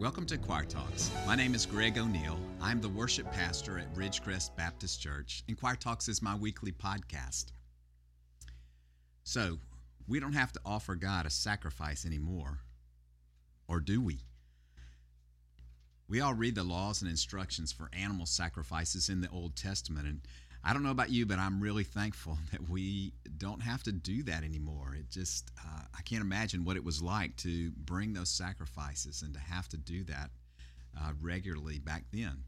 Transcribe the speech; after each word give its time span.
Welcome 0.00 0.24
to 0.28 0.38
Choir 0.38 0.64
Talks. 0.64 1.10
My 1.26 1.36
name 1.36 1.54
is 1.54 1.66
Greg 1.66 1.98
O'Neill. 1.98 2.40
I'm 2.58 2.80
the 2.80 2.88
worship 2.88 3.30
pastor 3.32 3.78
at 3.78 3.94
Ridgecrest 3.94 4.56
Baptist 4.56 4.98
Church, 4.98 5.44
and 5.46 5.60
Choir 5.60 5.76
Talks 5.76 6.08
is 6.08 6.22
my 6.22 6.34
weekly 6.34 6.72
podcast. 6.72 7.52
So, 9.24 9.58
we 10.08 10.18
don't 10.18 10.32
have 10.32 10.52
to 10.52 10.60
offer 10.64 10.94
God 10.94 11.26
a 11.26 11.30
sacrifice 11.30 12.06
anymore, 12.06 12.60
or 13.68 13.78
do 13.78 14.00
we? 14.00 14.20
We 16.08 16.22
all 16.22 16.32
read 16.32 16.54
the 16.54 16.64
laws 16.64 17.02
and 17.02 17.10
instructions 17.10 17.70
for 17.70 17.90
animal 17.92 18.24
sacrifices 18.24 19.10
in 19.10 19.20
the 19.20 19.28
Old 19.28 19.54
Testament, 19.54 20.06
and 20.06 20.22
I 20.62 20.72
don't 20.72 20.82
know 20.82 20.90
about 20.90 21.10
you, 21.10 21.24
but 21.24 21.38
I'm 21.38 21.60
really 21.60 21.84
thankful 21.84 22.38
that 22.52 22.68
we 22.68 23.14
don't 23.38 23.62
have 23.62 23.82
to 23.84 23.92
do 23.92 24.22
that 24.24 24.44
anymore. 24.44 24.94
It 24.94 25.10
just, 25.10 25.50
uh, 25.58 25.82
I 25.96 26.02
can't 26.02 26.22
imagine 26.22 26.64
what 26.64 26.76
it 26.76 26.84
was 26.84 27.02
like 27.02 27.36
to 27.38 27.70
bring 27.72 28.12
those 28.12 28.28
sacrifices 28.28 29.22
and 29.22 29.32
to 29.34 29.40
have 29.40 29.68
to 29.68 29.76
do 29.76 30.04
that 30.04 30.30
uh, 30.98 31.12
regularly 31.20 31.78
back 31.78 32.04
then. 32.12 32.44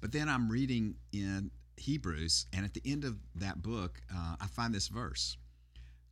But 0.00 0.12
then 0.12 0.28
I'm 0.28 0.50
reading 0.50 0.96
in 1.12 1.50
Hebrews, 1.76 2.46
and 2.52 2.64
at 2.64 2.74
the 2.74 2.82
end 2.84 3.04
of 3.04 3.18
that 3.34 3.62
book, 3.62 4.00
uh, 4.14 4.36
I 4.40 4.46
find 4.46 4.74
this 4.74 4.88
verse 4.88 5.36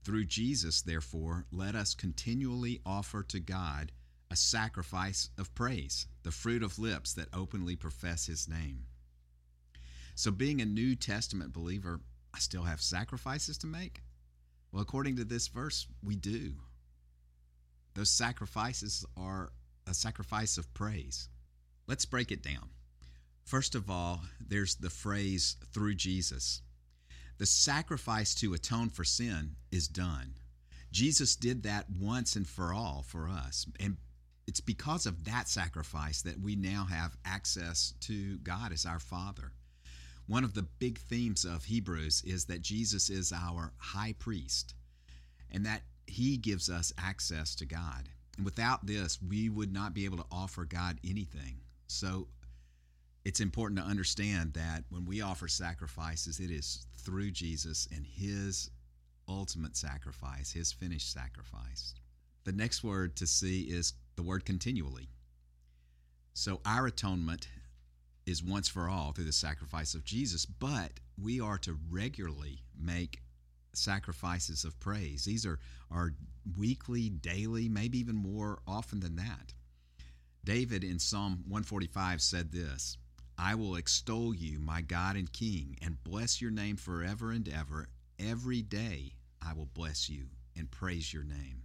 Through 0.05 0.25
Jesus, 0.25 0.83
therefore, 0.83 1.47
let 1.53 1.75
us 1.75 1.95
continually 1.95 2.81
offer 2.85 3.23
to 3.25 3.41
God 3.41 3.93
a 4.31 4.37
sacrifice 4.37 5.31
of 5.39 5.55
praise, 5.55 6.07
the 6.23 6.31
fruit 6.31 6.63
of 6.63 6.79
lips 6.79 7.13
that 7.15 7.29
openly 7.33 7.77
profess 7.77 8.27
his 8.27 8.49
name. 8.49 8.87
So, 10.15 10.31
being 10.31 10.61
a 10.61 10.67
New 10.67 10.95
Testament 10.95 11.53
believer, 11.53 12.01
I 12.33 12.39
still 12.39 12.63
have 12.63 12.81
sacrifices 12.81 13.59
to 13.59 13.67
make? 13.67 14.03
Well, 14.73 14.83
according 14.83 15.17
to 15.17 15.25
this 15.25 15.49
verse, 15.49 15.87
we 16.03 16.17
do. 16.17 16.55
Those 17.95 18.11
sacrifices 18.11 19.05
are 19.17 19.53
a 19.87 19.95
sacrifice 19.95 20.59
of 20.59 20.73
praise. 20.75 21.29
Let's 21.87 22.07
break 22.07 22.33
it 22.33 22.43
down. 22.43 22.71
First 23.45 23.75
of 23.75 23.91
all, 23.91 24.23
there's 24.41 24.77
the 24.77 24.91
phrase 24.91 25.57
through 25.73 25.95
Jesus. 25.95 26.63
The 27.39 27.47
sacrifice 27.47 28.35
to 28.37 28.55
atone 28.55 28.91
for 28.91 29.05
sin 29.05 29.57
is 29.71 29.87
done. 29.87 30.35
Jesus 30.91 31.37
did 31.37 31.65
that 31.65 31.91
once 31.91 32.37
and 32.37 32.47
for 32.47 32.73
all 32.73 33.05
for 33.07 33.29
us. 33.29 33.67
And 33.81 33.97
it's 34.47 34.61
because 34.61 35.07
of 35.07 35.25
that 35.25 35.49
sacrifice 35.49 36.23
that 36.23 36.41
we 36.41 36.57
now 36.57 36.87
have 36.89 37.17
access 37.25 37.95
to 38.01 38.39
God 38.39 38.73
as 38.73 38.87
our 38.87 39.01
Father. 39.01 39.53
One 40.27 40.45
of 40.45 40.55
the 40.55 40.63
big 40.63 40.99
themes 40.99 41.45
of 41.45 41.65
Hebrews 41.65 42.23
is 42.27 42.47
that 42.47 42.63
Jesus 42.63 43.11
is 43.11 43.33
our 43.33 43.73
high 43.77 44.15
priest 44.19 44.75
and 45.51 45.67
that 45.67 45.83
he 46.07 46.37
gives 46.37 46.71
us 46.71 46.93
access 46.99 47.55
to 47.57 47.67
God. 47.67 48.09
And 48.37 48.45
without 48.45 48.87
this, 48.87 49.21
we 49.23 49.49
would 49.49 49.73
not 49.73 49.95
be 49.95 50.05
able 50.05 50.17
to 50.19 50.27
offer 50.33 50.65
God 50.65 50.99
anything. 51.05 51.59
So 51.87 52.29
it's 53.25 53.41
important 53.41 53.81
to 53.81 53.87
understand 53.87 54.55
that 54.55 54.85
when 54.89 55.07
we 55.07 55.21
offer 55.21 55.49
sacrifices, 55.49 56.41
it 56.41 56.51
is 56.51 56.87
through 56.97 57.31
Jesus 57.31 57.87
and 57.95 58.05
his 58.05 58.71
ultimate 59.29 59.77
sacrifice, 59.77 60.53
his 60.53 60.73
finished 60.73 61.13
sacrifice. 61.13 61.95
The 62.45 62.53
next 62.53 62.83
word 62.83 63.17
to 63.17 63.27
see 63.27 63.63
is 63.63 63.95
the 64.17 64.23
word 64.23 64.45
continually. 64.45 65.09
So 66.35 66.61
our 66.67 66.87
atonement 66.87 67.49
is 68.27 68.43
once 68.43 68.69
for 68.69 68.89
all 68.89 69.13
through 69.13 69.25
the 69.25 69.33
sacrifice 69.33 69.95
of 69.95 70.05
Jesus, 70.05 70.47
but 70.47 70.93
we 71.21 71.41
are 71.41 71.59
to 71.59 71.79
regularly 71.91 72.63
make 72.79 73.21
sacrifices 73.75 74.65
of 74.65 74.79
praise. 74.81 75.25
These 75.25 75.45
are, 75.45 75.59
are 75.91 76.15
weekly, 76.59 77.11
daily, 77.11 77.69
maybe 77.69 77.99
even 77.99 78.17
more 78.17 78.61
often 78.67 79.01
than 79.01 79.17
that. 79.17 79.53
David 80.45 80.85
in 80.85 80.99
Psalm 80.99 81.45
145 81.49 82.21
said 82.21 82.53
this 82.53 82.97
I 83.39 83.55
will 83.55 83.77
extol 83.77 84.35
you, 84.35 84.61
my 84.61 84.81
God 84.81 85.17
and 85.17 85.33
King, 85.33 85.77
and 85.83 86.03
bless 86.05 86.41
your 86.41 86.51
name 86.51 86.77
forever 86.77 87.31
and 87.31 87.49
ever. 87.49 87.89
Every 88.19 88.63
day 88.63 89.15
I 89.43 89.55
will 89.55 89.69
bless 89.75 90.09
you 90.09 90.27
and 90.57 90.71
praise 90.71 91.13
your 91.13 91.25
name. 91.25 91.63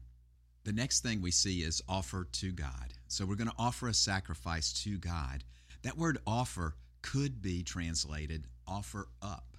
The 0.63 0.73
next 0.73 1.01
thing 1.01 1.21
we 1.21 1.31
see 1.31 1.61
is 1.61 1.81
offer 1.87 2.27
to 2.31 2.51
God. 2.51 2.93
So 3.07 3.25
we're 3.25 3.35
going 3.35 3.49
to 3.49 3.55
offer 3.57 3.87
a 3.87 3.93
sacrifice 3.93 4.73
to 4.83 4.97
God 4.97 5.43
that 5.83 5.97
word 5.97 6.17
offer 6.27 6.75
could 7.01 7.41
be 7.41 7.63
translated 7.63 8.45
offer 8.67 9.07
up. 9.21 9.57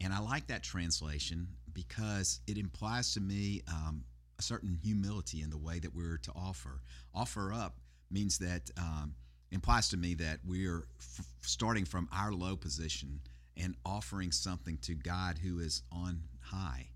And 0.00 0.12
I 0.12 0.20
like 0.20 0.46
that 0.48 0.62
translation 0.62 1.48
because 1.72 2.40
it 2.46 2.58
implies 2.58 3.14
to 3.14 3.20
me 3.20 3.62
um, 3.68 4.04
a 4.38 4.42
certain 4.42 4.78
humility 4.82 5.42
in 5.42 5.50
the 5.50 5.58
way 5.58 5.78
that 5.78 5.94
we're 5.94 6.18
to 6.18 6.32
offer. 6.36 6.80
Offer 7.14 7.52
up 7.52 7.76
means 8.10 8.38
that, 8.38 8.70
um, 8.76 9.14
implies 9.50 9.88
to 9.88 9.96
me 9.96 10.14
that 10.14 10.40
we're 10.44 10.86
f- 10.98 11.26
starting 11.40 11.84
from 11.84 12.08
our 12.12 12.32
low 12.32 12.56
position 12.56 13.20
and 13.56 13.74
offering 13.84 14.30
something 14.32 14.76
to 14.82 14.94
God 14.94 15.38
who 15.38 15.60
is 15.60 15.82
on 15.90 16.20
high. 16.40 16.88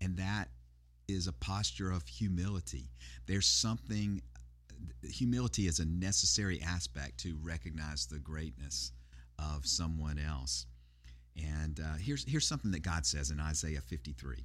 And 0.00 0.16
that 0.18 0.48
is 1.08 1.26
a 1.26 1.32
posture 1.32 1.90
of 1.90 2.06
humility. 2.06 2.90
There's 3.26 3.46
something 3.46 4.22
humility 5.02 5.66
is 5.66 5.78
a 5.78 5.84
necessary 5.84 6.60
aspect 6.62 7.18
to 7.18 7.38
recognize 7.42 8.06
the 8.06 8.18
greatness 8.18 8.92
of 9.38 9.66
someone 9.66 10.18
else. 10.18 10.66
And 11.36 11.80
uh, 11.80 11.96
here's, 11.98 12.24
here's 12.26 12.46
something 12.46 12.70
that 12.70 12.82
God 12.82 13.04
says 13.04 13.30
in 13.30 13.40
Isaiah 13.40 13.80
53 13.80 14.44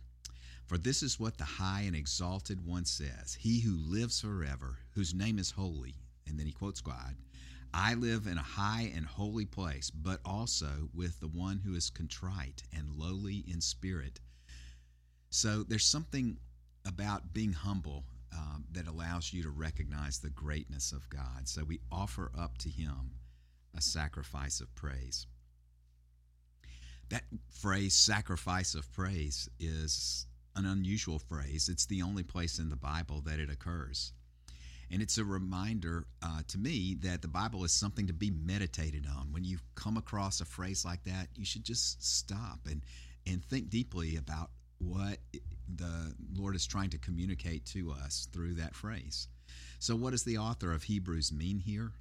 For 0.65 0.77
this 0.77 1.03
is 1.03 1.19
what 1.19 1.37
the 1.37 1.45
high 1.45 1.81
and 1.81 1.95
exalted 1.95 2.65
one 2.65 2.85
says 2.85 3.37
He 3.39 3.61
who 3.61 3.77
lives 3.77 4.21
forever, 4.21 4.77
whose 4.93 5.13
name 5.13 5.39
is 5.39 5.51
holy. 5.51 5.95
And 6.27 6.37
then 6.37 6.45
he 6.45 6.51
quotes 6.53 6.81
God 6.81 7.15
I 7.73 7.93
live 7.93 8.27
in 8.27 8.37
a 8.37 8.43
high 8.43 8.91
and 8.95 9.05
holy 9.05 9.45
place, 9.45 9.89
but 9.89 10.19
also 10.25 10.89
with 10.93 11.19
the 11.19 11.27
one 11.27 11.59
who 11.59 11.75
is 11.75 11.89
contrite 11.89 12.63
and 12.75 12.95
lowly 12.95 13.45
in 13.47 13.61
spirit. 13.61 14.19
So 15.29 15.63
there's 15.63 15.85
something 15.85 16.37
about 16.85 17.33
being 17.33 17.53
humble 17.53 18.03
um, 18.33 18.65
that 18.71 18.87
allows 18.87 19.33
you 19.33 19.43
to 19.43 19.49
recognize 19.49 20.19
the 20.19 20.29
greatness 20.29 20.91
of 20.91 21.09
God. 21.09 21.47
So 21.47 21.63
we 21.63 21.79
offer 21.91 22.31
up 22.37 22.57
to 22.59 22.69
Him 22.69 23.15
a 23.75 23.81
sacrifice 23.81 24.61
of 24.61 24.73
praise. 24.75 25.27
That 27.09 27.23
phrase, 27.49 27.93
sacrifice 27.93 28.73
of 28.73 28.91
praise, 28.93 29.49
is 29.59 30.25
an 30.55 30.65
unusual 30.65 31.19
phrase. 31.19 31.69
It's 31.69 31.85
the 31.85 32.01
only 32.01 32.23
place 32.23 32.59
in 32.59 32.69
the 32.69 32.75
Bible 32.75 33.21
that 33.25 33.39
it 33.39 33.49
occurs. 33.49 34.13
And 34.91 35.01
it's 35.01 35.17
a 35.17 35.23
reminder 35.23 36.05
uh, 36.21 36.41
to 36.49 36.57
me 36.57 36.97
that 37.01 37.21
the 37.21 37.27
Bible 37.29 37.63
is 37.63 37.71
something 37.71 38.07
to 38.07 38.13
be 38.13 38.29
meditated 38.29 39.07
on. 39.07 39.31
When 39.31 39.45
you 39.45 39.57
come 39.75 39.95
across 39.95 40.41
a 40.41 40.45
phrase 40.45 40.83
like 40.83 41.03
that, 41.05 41.27
you 41.35 41.45
should 41.45 41.63
just 41.63 42.03
stop 42.03 42.59
and, 42.69 42.83
and 43.25 43.43
think 43.45 43.69
deeply 43.69 44.17
about 44.17 44.49
what 44.81 45.17
the 45.75 46.13
Lord 46.35 46.55
is 46.55 46.65
trying 46.65 46.89
to 46.91 46.97
communicate 46.97 47.65
to 47.67 47.91
us 47.91 48.27
through 48.31 48.55
that 48.55 48.75
phrase. 48.75 49.27
So, 49.79 49.95
what 49.95 50.11
does 50.11 50.23
the 50.23 50.37
author 50.37 50.73
of 50.73 50.83
Hebrews 50.83 51.31
mean 51.31 51.59
here? 51.59 51.91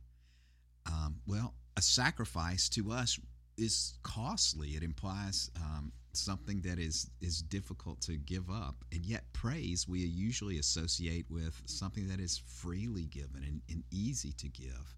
Um, 0.86 1.20
well, 1.26 1.54
a 1.76 1.82
sacrifice 1.82 2.68
to 2.70 2.90
us 2.92 3.18
is 3.56 3.94
costly. 4.02 4.70
It 4.70 4.82
implies 4.82 5.50
um, 5.56 5.92
something 6.12 6.60
that 6.62 6.78
is 6.78 7.10
is 7.20 7.42
difficult 7.42 8.00
to 8.02 8.16
give 8.16 8.50
up, 8.50 8.84
and 8.92 9.04
yet 9.04 9.24
praise 9.32 9.86
we 9.88 10.00
usually 10.00 10.58
associate 10.58 11.26
with 11.30 11.60
something 11.66 12.08
that 12.08 12.20
is 12.20 12.38
freely 12.38 13.04
given 13.04 13.44
and, 13.46 13.60
and 13.70 13.84
easy 13.90 14.32
to 14.32 14.48
give. 14.48 14.94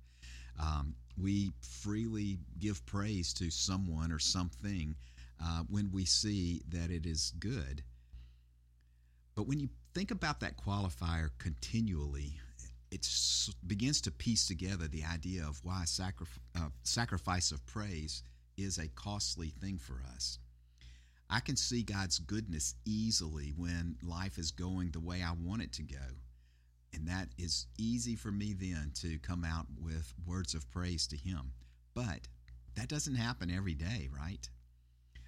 Um, 0.61 0.95
we 1.21 1.53
freely 1.61 2.39
give 2.59 2.85
praise 2.87 3.33
to 3.35 3.51
someone 3.51 4.13
or 4.13 4.19
something 4.19 4.95
uh, 5.43 5.63
when 5.69 5.91
we 5.93 6.05
see 6.05 6.63
that 6.69 6.91
it 6.91 7.07
is 7.07 7.33
good. 7.39 7.83
But 9.35 9.47
when 9.47 9.61
you 9.61 9.69
think 9.95 10.11
about 10.11 10.41
that 10.41 10.57
qualifier 10.57 11.31
continually, 11.39 12.39
it 12.91 13.09
begins 13.67 14.01
to 14.03 14.11
piece 14.11 14.47
together 14.47 14.87
the 14.87 15.05
idea 15.05 15.43
of 15.45 15.61
why 15.65 15.83
sacrif- 15.87 16.39
uh, 16.57 16.69
sacrifice 16.83 17.51
of 17.51 17.65
praise 17.67 18.23
is 18.59 18.79
a 18.79 18.89
costly 18.89 19.49
thing 19.49 19.79
for 19.79 20.03
us. 20.15 20.39
I 21.31 21.41
can 21.41 21.57
see 21.57 21.83
God's 21.83 22.19
goodness 22.19 22.75
easily 22.85 23.55
when 23.57 23.97
life 24.03 24.37
is 24.37 24.51
going 24.51 24.91
the 24.91 25.01
way 25.01 25.23
I 25.23 25.33
want 25.33 25.63
it 25.63 25.73
to 25.75 25.83
go. 25.83 25.97
And 26.93 27.09
that 27.09 27.29
is 27.39 27.67
easy 27.79 28.17
for 28.17 28.31
me 28.31 28.53
then 28.53 28.93
to 28.97 29.19
come 29.21 29.43
out 29.43 29.65
with 29.81 30.13
words 30.27 30.55
of 30.55 30.71
praise 30.71 31.07
to 31.07 31.17
Him. 31.17 31.55
But 31.95 32.29
that 32.75 32.89
doesn't 32.89 33.15
happen 33.15 33.51
every 33.51 33.75
day, 33.75 34.11
right? 34.15 34.47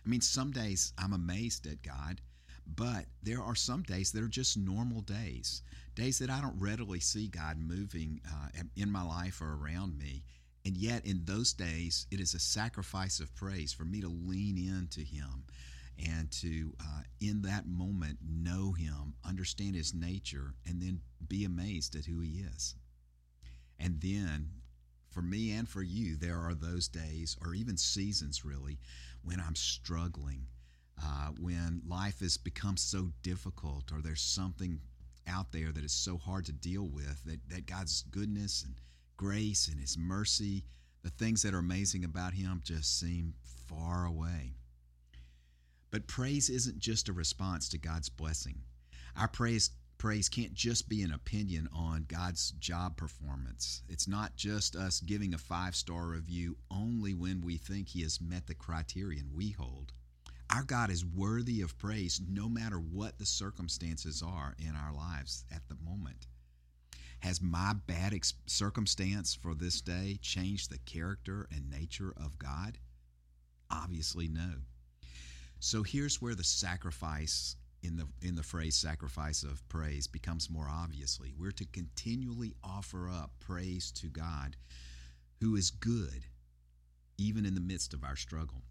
I 0.04 0.08
mean, 0.08 0.20
some 0.20 0.50
days 0.50 0.92
I'm 0.98 1.12
amazed 1.12 1.66
at 1.66 1.82
God 1.82 2.20
but 2.66 3.06
there 3.22 3.42
are 3.42 3.54
some 3.54 3.82
days 3.82 4.12
that 4.12 4.22
are 4.22 4.28
just 4.28 4.56
normal 4.56 5.02
days, 5.02 5.62
days 5.94 6.18
that 6.18 6.30
I 6.30 6.40
don't 6.40 6.58
readily 6.58 7.00
see 7.00 7.28
God 7.28 7.58
moving 7.58 8.20
uh, 8.26 8.62
in 8.76 8.90
my 8.90 9.02
life 9.02 9.40
or 9.40 9.54
around 9.54 9.98
me. 9.98 10.24
And 10.64 10.76
yet, 10.76 11.04
in 11.04 11.24
those 11.24 11.52
days, 11.52 12.06
it 12.10 12.20
is 12.20 12.32
a 12.32 12.38
sacrifice 12.38 13.20
of 13.20 13.34
praise 13.34 13.72
for 13.72 13.84
me 13.84 14.00
to 14.00 14.08
lean 14.08 14.56
into 14.56 15.00
Him 15.00 15.44
and 15.98 16.30
to, 16.32 16.74
uh, 16.80 17.02
in 17.20 17.42
that 17.42 17.66
moment, 17.66 18.18
know 18.26 18.72
Him, 18.72 19.14
understand 19.24 19.74
His 19.74 19.92
nature, 19.92 20.54
and 20.66 20.80
then 20.80 21.02
be 21.28 21.44
amazed 21.44 21.94
at 21.96 22.06
who 22.06 22.20
He 22.20 22.40
is. 22.54 22.76
And 23.78 24.00
then 24.00 24.48
for 25.14 25.22
me 25.22 25.52
and 25.52 25.68
for 25.68 25.82
you, 25.82 26.16
there 26.16 26.38
are 26.38 26.54
those 26.54 26.88
days 26.88 27.36
or 27.40 27.54
even 27.54 27.76
seasons 27.76 28.44
really 28.44 28.78
when 29.22 29.40
I'm 29.40 29.54
struggling, 29.54 30.46
uh, 31.02 31.28
when 31.40 31.82
life 31.86 32.18
has 32.20 32.36
become 32.36 32.76
so 32.76 33.10
difficult 33.22 33.92
or 33.92 34.02
there's 34.02 34.20
something 34.20 34.80
out 35.28 35.52
there 35.52 35.70
that 35.72 35.84
is 35.84 35.92
so 35.92 36.18
hard 36.18 36.44
to 36.46 36.52
deal 36.52 36.88
with 36.88 37.22
that, 37.24 37.38
that 37.48 37.66
God's 37.66 38.02
goodness 38.10 38.64
and 38.64 38.74
grace 39.16 39.68
and 39.68 39.80
His 39.80 39.96
mercy, 39.96 40.64
the 41.02 41.10
things 41.10 41.42
that 41.42 41.54
are 41.54 41.58
amazing 41.58 42.04
about 42.04 42.34
Him 42.34 42.60
just 42.64 42.98
seem 42.98 43.34
far 43.68 44.04
away. 44.06 44.56
But 45.92 46.08
praise 46.08 46.50
isn't 46.50 46.80
just 46.80 47.08
a 47.08 47.12
response 47.12 47.68
to 47.68 47.78
God's 47.78 48.08
blessing. 48.08 48.58
Our 49.16 49.28
praise 49.28 49.70
praise 50.04 50.28
can't 50.28 50.52
just 50.52 50.86
be 50.86 51.00
an 51.00 51.14
opinion 51.14 51.66
on 51.74 52.04
God's 52.06 52.50
job 52.58 52.94
performance. 52.94 53.80
It's 53.88 54.06
not 54.06 54.36
just 54.36 54.76
us 54.76 55.00
giving 55.00 55.32
a 55.32 55.38
five 55.38 55.74
star 55.74 56.08
review 56.08 56.58
only 56.70 57.14
when 57.14 57.40
we 57.40 57.56
think 57.56 57.88
He 57.88 58.02
has 58.02 58.20
met 58.20 58.46
the 58.46 58.54
criterion 58.54 59.30
we 59.34 59.52
hold. 59.52 59.94
Our 60.54 60.62
God 60.62 60.90
is 60.90 61.06
worthy 61.06 61.62
of 61.62 61.78
praise 61.78 62.20
no 62.28 62.50
matter 62.50 62.76
what 62.76 63.18
the 63.18 63.24
circumstances 63.24 64.22
are 64.22 64.54
in 64.58 64.74
our 64.76 64.92
lives 64.92 65.46
at 65.50 65.66
the 65.70 65.76
moment. 65.82 66.26
Has 67.20 67.40
my 67.40 67.72
bad 67.86 68.12
ex- 68.12 68.34
circumstance 68.44 69.34
for 69.34 69.54
this 69.54 69.80
day 69.80 70.18
changed 70.20 70.70
the 70.70 70.76
character 70.84 71.48
and 71.50 71.70
nature 71.70 72.12
of 72.18 72.38
God? 72.38 72.76
Obviously, 73.70 74.28
no. 74.28 74.50
So 75.60 75.82
here's 75.82 76.20
where 76.20 76.34
the 76.34 76.44
sacrifice 76.44 77.56
in 77.84 77.96
the 77.96 78.06
in 78.22 78.34
the 78.34 78.42
phrase 78.42 78.74
sacrifice 78.74 79.42
of 79.42 79.66
praise 79.68 80.06
becomes 80.06 80.50
more 80.50 80.68
obviously. 80.68 81.34
We're 81.38 81.52
to 81.52 81.66
continually 81.66 82.54
offer 82.64 83.08
up 83.08 83.32
praise 83.40 83.92
to 83.92 84.06
God 84.08 84.56
who 85.40 85.56
is 85.56 85.70
good 85.70 86.24
even 87.18 87.44
in 87.46 87.54
the 87.54 87.60
midst 87.60 87.94
of 87.94 88.02
our 88.02 88.16
struggle. 88.16 88.62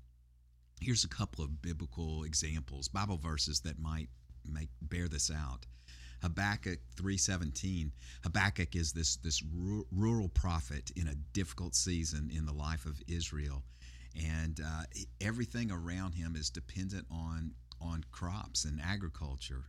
Here's 0.81 1.03
a 1.03 1.09
couple 1.09 1.43
of 1.43 1.61
biblical 1.61 2.23
examples, 2.23 2.87
Bible 2.87 3.17
verses 3.17 3.61
that 3.61 3.79
might 3.79 4.09
make 4.45 4.69
bear 4.81 5.07
this 5.07 5.31
out. 5.31 5.65
Habakkuk 6.21 6.79
3:17. 6.95 7.91
Habakkuk 8.23 8.75
is 8.75 8.93
this 8.93 9.17
this 9.17 9.43
rural 9.91 10.29
prophet 10.29 10.91
in 10.95 11.07
a 11.07 11.15
difficult 11.15 11.75
season 11.75 12.31
in 12.31 12.45
the 12.45 12.53
life 12.53 12.85
of 12.85 13.01
Israel, 13.07 13.63
and 14.15 14.59
uh, 14.59 14.83
everything 15.21 15.69
around 15.71 16.13
him 16.13 16.35
is 16.35 16.49
dependent 16.49 17.07
on 17.11 17.53
on 17.83 18.05
crops 18.11 18.63
and 18.65 18.79
agriculture. 18.81 19.65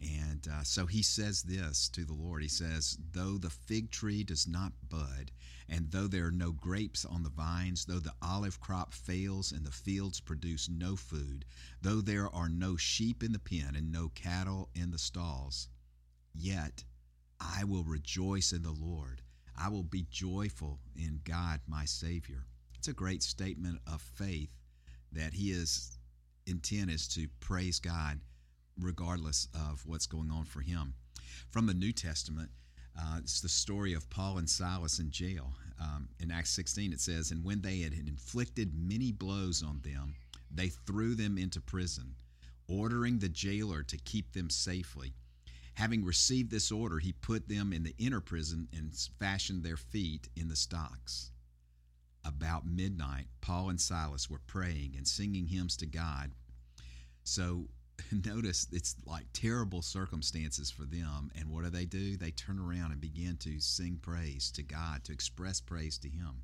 And 0.00 0.46
uh, 0.52 0.62
so 0.62 0.86
he 0.86 1.02
says 1.02 1.42
this 1.42 1.88
to 1.90 2.04
the 2.04 2.12
Lord. 2.12 2.42
He 2.42 2.48
says, 2.48 2.98
Though 3.12 3.38
the 3.38 3.50
fig 3.50 3.90
tree 3.90 4.24
does 4.24 4.46
not 4.46 4.72
bud, 4.88 5.32
and 5.68 5.90
though 5.90 6.06
there 6.06 6.26
are 6.26 6.30
no 6.32 6.52
grapes 6.52 7.04
on 7.04 7.22
the 7.22 7.30
vines, 7.30 7.86
though 7.86 7.98
the 7.98 8.14
olive 8.20 8.60
crop 8.60 8.92
fails 8.92 9.52
and 9.52 9.64
the 9.64 9.70
fields 9.70 10.20
produce 10.20 10.68
no 10.68 10.96
food, 10.96 11.44
though 11.80 12.00
there 12.00 12.32
are 12.34 12.48
no 12.48 12.76
sheep 12.76 13.22
in 13.22 13.32
the 13.32 13.38
pen 13.38 13.74
and 13.74 13.90
no 13.90 14.10
cattle 14.10 14.68
in 14.74 14.90
the 14.90 14.98
stalls, 14.98 15.68
yet 16.34 16.84
I 17.40 17.64
will 17.64 17.84
rejoice 17.84 18.52
in 18.52 18.62
the 18.62 18.72
Lord. 18.72 19.22
I 19.58 19.68
will 19.68 19.82
be 19.82 20.06
joyful 20.10 20.80
in 20.94 21.20
God 21.24 21.60
my 21.66 21.86
Savior. 21.86 22.44
It's 22.74 22.88
a 22.88 22.92
great 22.92 23.22
statement 23.22 23.80
of 23.86 24.02
faith 24.02 24.50
that 25.12 25.32
he 25.32 25.50
is 25.50 25.95
intent 26.46 26.90
is 26.90 27.08
to 27.08 27.28
praise 27.40 27.78
God 27.78 28.20
regardless 28.80 29.48
of 29.54 29.82
what's 29.86 30.06
going 30.06 30.30
on 30.30 30.44
for 30.44 30.60
him. 30.60 30.94
From 31.50 31.66
the 31.66 31.74
New 31.74 31.92
Testament, 31.92 32.50
uh, 32.98 33.18
it's 33.18 33.40
the 33.40 33.48
story 33.48 33.92
of 33.92 34.08
Paul 34.10 34.38
and 34.38 34.48
Silas 34.48 34.98
in 34.98 35.10
jail. 35.10 35.52
Um, 35.80 36.08
in 36.20 36.30
Acts 36.30 36.50
16, 36.50 36.92
it 36.92 37.00
says, 37.00 37.30
And 37.30 37.44
when 37.44 37.60
they 37.60 37.80
had 37.80 37.92
inflicted 37.92 38.72
many 38.74 39.12
blows 39.12 39.62
on 39.62 39.80
them, 39.82 40.14
they 40.50 40.68
threw 40.68 41.14
them 41.14 41.36
into 41.36 41.60
prison, 41.60 42.14
ordering 42.68 43.18
the 43.18 43.28
jailer 43.28 43.82
to 43.82 43.98
keep 43.98 44.32
them 44.32 44.48
safely. 44.48 45.14
Having 45.74 46.04
received 46.04 46.50
this 46.50 46.72
order, 46.72 46.98
he 46.98 47.12
put 47.12 47.48
them 47.48 47.72
in 47.72 47.82
the 47.82 47.94
inner 47.98 48.20
prison 48.20 48.68
and 48.74 48.94
fashioned 49.18 49.62
their 49.62 49.76
feet 49.76 50.28
in 50.36 50.48
the 50.48 50.56
stocks 50.56 51.32
about 52.26 52.66
midnight, 52.66 53.26
Paul 53.40 53.70
and 53.70 53.80
Silas 53.80 54.28
were 54.28 54.40
praying 54.46 54.94
and 54.96 55.06
singing 55.06 55.46
hymns 55.46 55.76
to 55.78 55.86
God. 55.86 56.32
So 57.24 57.68
notice 58.24 58.66
it's 58.72 58.96
like 59.06 59.26
terrible 59.32 59.82
circumstances 59.82 60.70
for 60.70 60.84
them. 60.84 61.30
And 61.38 61.50
what 61.50 61.64
do 61.64 61.70
they 61.70 61.84
do? 61.84 62.16
They 62.16 62.30
turn 62.30 62.58
around 62.58 62.92
and 62.92 63.00
begin 63.00 63.36
to 63.38 63.60
sing 63.60 63.98
praise 64.02 64.50
to 64.52 64.62
God, 64.62 65.04
to 65.04 65.12
express 65.12 65.60
praise 65.60 65.98
to 65.98 66.08
Him. 66.08 66.42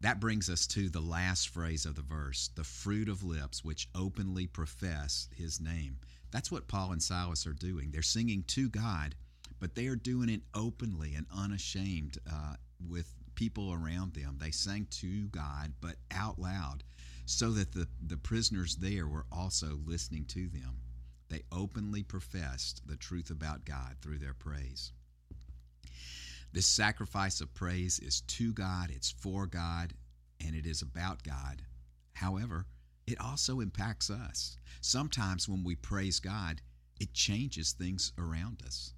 That 0.00 0.20
brings 0.20 0.50
us 0.50 0.66
to 0.68 0.90
the 0.90 1.00
last 1.00 1.48
phrase 1.48 1.86
of 1.86 1.94
the 1.94 2.02
verse 2.02 2.50
the 2.54 2.64
fruit 2.64 3.08
of 3.08 3.24
lips 3.24 3.64
which 3.64 3.88
openly 3.94 4.46
profess 4.46 5.28
His 5.34 5.60
name. 5.60 5.98
That's 6.30 6.50
what 6.50 6.68
Paul 6.68 6.92
and 6.92 7.02
Silas 7.02 7.46
are 7.46 7.52
doing. 7.52 7.90
They're 7.90 8.02
singing 8.02 8.44
to 8.48 8.68
God, 8.68 9.14
but 9.60 9.74
they 9.74 9.86
are 9.86 9.96
doing 9.96 10.28
it 10.28 10.42
openly 10.54 11.14
and 11.14 11.26
unashamed 11.34 12.18
uh, 12.30 12.54
with 12.86 13.12
people 13.34 13.72
around 13.72 14.14
them. 14.14 14.38
They 14.40 14.50
sang 14.50 14.86
to 14.90 15.28
God, 15.28 15.74
but 15.80 15.96
out 16.10 16.38
loud, 16.38 16.84
so 17.26 17.50
that 17.52 17.72
the, 17.72 17.88
the 18.06 18.16
prisoners 18.16 18.76
there 18.76 19.06
were 19.06 19.26
also 19.32 19.78
listening 19.84 20.24
to 20.26 20.48
them. 20.48 20.80
They 21.28 21.42
openly 21.50 22.02
professed 22.02 22.86
the 22.86 22.96
truth 22.96 23.30
about 23.30 23.64
God 23.64 23.96
through 24.00 24.18
their 24.18 24.34
praise. 24.34 24.92
This 26.52 26.66
sacrifice 26.66 27.40
of 27.40 27.54
praise 27.54 27.98
is 27.98 28.20
to 28.20 28.52
God, 28.52 28.90
it's 28.90 29.10
for 29.10 29.46
God, 29.46 29.94
and 30.44 30.54
it 30.54 30.66
is 30.66 30.82
about 30.82 31.22
God. 31.22 31.62
However, 32.12 32.66
it 33.06 33.20
also 33.20 33.60
impacts 33.60 34.10
us. 34.10 34.56
Sometimes 34.80 35.48
when 35.48 35.64
we 35.64 35.74
praise 35.74 36.20
God, 36.20 36.60
it 37.00 37.12
changes 37.12 37.72
things 37.72 38.12
around 38.18 38.62
us 38.64 38.92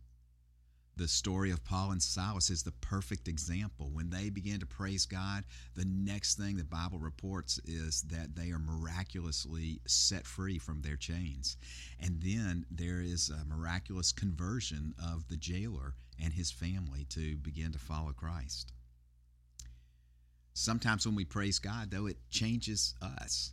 the 0.96 1.06
story 1.06 1.50
of 1.50 1.64
Paul 1.64 1.90
and 1.90 2.02
Silas 2.02 2.48
is 2.48 2.62
the 2.62 2.72
perfect 2.72 3.28
example. 3.28 3.90
When 3.93 4.08
they 4.08 4.31
began 4.31 4.60
to 4.60 4.66
praise 4.66 5.04
God, 5.04 5.44
the 5.75 5.84
next 5.84 6.37
thing 6.38 6.56
the 6.56 6.64
Bible 6.64 6.98
reports 6.98 7.60
is 7.66 8.02
that 8.02 8.34
they 8.34 8.50
are 8.50 8.58
miraculously 8.58 9.81
set 9.87 10.26
free 10.26 10.58
from 10.58 10.81
their 10.81 10.96
chains. 10.96 11.58
And 12.00 12.22
then 12.22 12.64
there 12.70 13.00
is 13.02 13.31
a 13.31 13.44
miraculous 13.44 14.10
conversion 14.10 14.94
of 15.12 15.28
the 15.28 15.37
jailer 15.37 15.94
and 16.22 16.32
his 16.32 16.50
family 16.50 17.05
to 17.10 17.36
begin 17.36 17.72
to 17.72 17.79
follow 17.79 18.12
Christ. 18.12 18.72
Sometimes 20.55 21.06
when 21.06 21.15
we 21.15 21.26
praise 21.26 21.58
God, 21.58 21.91
though, 21.91 22.06
it 22.06 22.17
changes 22.31 22.94
us. 23.03 23.53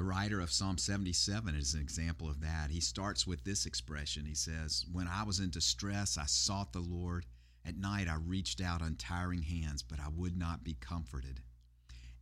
The 0.00 0.06
writer 0.06 0.40
of 0.40 0.50
Psalm 0.50 0.78
77 0.78 1.54
is 1.54 1.74
an 1.74 1.80
example 1.82 2.30
of 2.30 2.40
that. 2.40 2.70
He 2.70 2.80
starts 2.80 3.26
with 3.26 3.44
this 3.44 3.66
expression. 3.66 4.24
He 4.24 4.34
says, 4.34 4.86
When 4.90 5.06
I 5.06 5.24
was 5.24 5.40
in 5.40 5.50
distress, 5.50 6.16
I 6.16 6.24
sought 6.24 6.72
the 6.72 6.80
Lord. 6.80 7.26
At 7.66 7.76
night, 7.76 8.08
I 8.08 8.14
reached 8.14 8.62
out 8.62 8.80
untiring 8.80 9.42
hands, 9.42 9.82
but 9.82 10.00
I 10.00 10.08
would 10.16 10.38
not 10.38 10.64
be 10.64 10.72
comforted. 10.80 11.42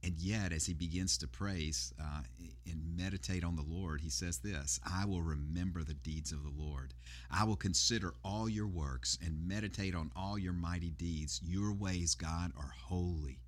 And 0.03 0.19
yet, 0.19 0.53
as 0.53 0.67
he 0.67 0.75
begins 0.75 1.19
to 1.19 1.29
praise 1.29 1.93
uh, 2.03 2.23
and 2.67 2.97
meditate 2.97 3.45
on 3.45 3.55
the 3.55 3.63
Lord, 3.63 4.01
he 4.01 4.11
says 4.11 4.39
this 4.39 4.81
I 4.85 5.05
will 5.05 5.23
remember 5.23 5.85
the 5.85 5.95
deeds 5.95 6.33
of 6.33 6.43
the 6.43 6.61
Lord. 6.61 6.95
I 7.31 7.45
will 7.45 7.55
consider 7.55 8.13
all 8.25 8.49
your 8.49 8.67
works 8.67 9.17
and 9.25 9.47
meditate 9.47 9.95
on 9.95 10.11
all 10.17 10.37
your 10.37 10.53
mighty 10.53 10.91
deeds. 10.91 11.41
Your 11.45 11.73
ways, 11.73 12.17
God, 12.17 12.51
are 12.57 12.75
holy. 12.77 13.39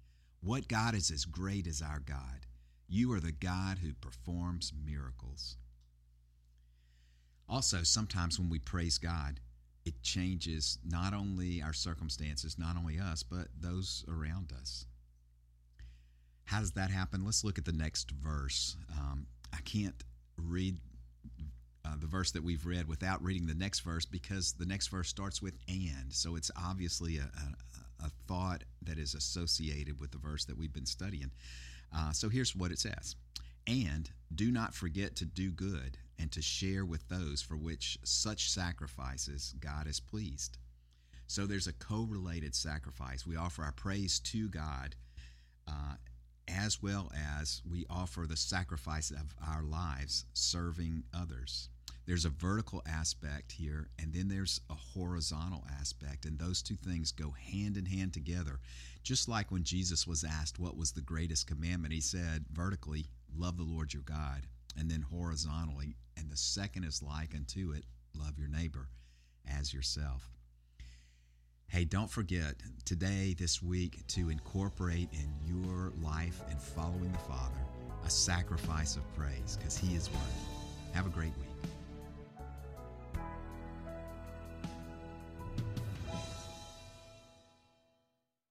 What 0.41 0.69
God 0.69 0.95
is 0.95 1.11
as 1.11 1.25
great 1.25 1.67
as 1.67 1.83
our 1.83 1.99
God? 1.99 2.47
You 2.92 3.12
are 3.12 3.20
the 3.20 3.30
God 3.30 3.78
who 3.78 3.94
performs 3.94 4.73
miracles. 4.85 5.56
Also, 7.49 7.85
sometimes 7.85 8.37
when 8.37 8.50
we 8.50 8.59
praise 8.59 8.99
God, 8.99 9.38
it 9.85 10.02
changes 10.02 10.76
not 10.85 11.14
only 11.14 11.62
our 11.62 11.73
circumstances, 11.73 12.59
not 12.59 12.76
only 12.76 12.99
us, 12.99 13.23
but 13.23 13.47
those 13.59 14.04
around 14.09 14.52
us. 14.52 14.87
How 16.47 16.59
does 16.59 16.73
that 16.73 16.90
happen? 16.90 17.25
Let's 17.25 17.44
look 17.44 17.59
at 17.59 17.64
the 17.64 17.73
next 17.73 18.11
verse. 18.11 18.76
Um, 18.99 19.28
I 19.52 19.61
can't 19.64 20.02
read 20.37 20.78
uh, 21.85 21.94
the 22.00 22.09
verse 22.09 22.32
that 22.32 22.42
we've 22.42 22.66
read 22.66 22.88
without 22.88 23.23
reading 23.23 23.47
the 23.47 23.54
next 23.54 23.80
verse 23.80 24.04
because 24.04 24.54
the 24.54 24.66
next 24.66 24.88
verse 24.88 25.09
starts 25.09 25.40
with 25.40 25.54
and. 25.68 26.12
So 26.12 26.35
it's 26.35 26.50
obviously 26.61 27.18
a, 27.18 27.30
a, 28.02 28.06
a 28.06 28.11
thought 28.26 28.64
that 28.82 28.99
is 28.99 29.14
associated 29.14 30.00
with 30.00 30.11
the 30.11 30.18
verse 30.18 30.44
that 30.47 30.59
we've 30.59 30.73
been 30.73 30.87
studying. 30.87 31.30
Uh, 31.94 32.12
so 32.12 32.28
here's 32.28 32.54
what 32.54 32.73
it 32.73 32.78
says 32.78 33.16
And 33.66 34.11
do 34.35 34.50
not 34.50 34.75
forget 34.75 35.16
to 35.16 35.25
do 35.25 35.50
good 35.50 35.99
and 36.18 36.30
to 36.32 36.42
share 36.42 36.85
with 36.85 37.09
those 37.09 37.42
for 37.42 37.56
which 37.56 37.99
such 38.04 38.50
sacrifices 38.50 39.54
God 39.59 39.87
is 39.87 40.00
pleased. 40.00 40.59
So 41.26 41.47
there's 41.47 41.68
a 41.68 41.73
co-related 41.73 42.54
sacrifice. 42.54 43.26
We 43.26 43.37
offer 43.37 43.62
our 43.62 43.73
praise 43.73 44.18
to 44.20 44.49
God 44.49 44.97
uh, 45.68 45.94
as 46.49 46.82
well 46.82 47.11
as 47.38 47.62
we 47.68 47.87
offer 47.88 48.26
the 48.26 48.37
sacrifice 48.37 49.11
of 49.11 49.35
our 49.47 49.62
lives 49.62 50.25
serving 50.32 51.04
others. 51.14 51.68
There's 52.11 52.25
a 52.25 52.31
vertical 52.31 52.83
aspect 52.88 53.52
here, 53.52 53.88
and 53.97 54.12
then 54.12 54.26
there's 54.26 54.61
a 54.69 54.75
horizontal 54.75 55.64
aspect, 55.79 56.25
and 56.25 56.37
those 56.37 56.61
two 56.61 56.75
things 56.75 57.12
go 57.12 57.31
hand 57.31 57.76
in 57.76 57.87
hand 57.87 58.12
together. 58.12 58.59
Just 59.05 59.29
like 59.29 59.52
when 59.52 59.62
Jesus 59.62 60.09
was 60.09 60.25
asked 60.25 60.59
what 60.59 60.76
was 60.76 60.90
the 60.90 61.02
greatest 61.02 61.47
commandment, 61.47 61.95
he 61.95 62.00
said, 62.00 62.47
vertically, 62.52 63.07
love 63.38 63.57
the 63.57 63.62
Lord 63.62 63.95
your 63.95 64.02
God, 64.02 64.49
and 64.76 64.90
then 64.90 65.02
horizontally, 65.02 65.95
and 66.17 66.29
the 66.29 66.37
second 66.37 66.83
is 66.83 67.00
like 67.00 67.33
unto 67.33 67.71
it, 67.71 67.85
love 68.19 68.37
your 68.37 68.49
neighbor 68.49 68.88
as 69.49 69.73
yourself. 69.73 70.29
Hey, 71.69 71.85
don't 71.85 72.11
forget 72.11 72.57
today, 72.85 73.37
this 73.38 73.62
week, 73.62 74.05
to 74.09 74.31
incorporate 74.31 75.11
in 75.12 75.33
your 75.47 75.93
life 76.02 76.43
and 76.50 76.61
following 76.61 77.12
the 77.12 77.19
Father 77.19 77.61
a 78.05 78.11
sacrifice 78.11 78.97
of 78.97 79.14
praise 79.14 79.57
because 79.57 79.79
He 79.79 79.95
is 79.95 80.11
worthy. 80.11 80.93
Have 80.93 81.07
a 81.07 81.11
great 81.11 81.37
week. 81.38 81.71